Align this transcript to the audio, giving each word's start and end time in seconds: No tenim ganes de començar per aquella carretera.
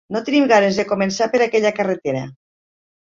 No 0.13 0.19
tenim 0.27 0.45
ganes 0.51 0.79
de 0.79 0.85
començar 0.93 1.27
per 1.35 1.43
aquella 1.47 1.73
carretera. 1.81 2.25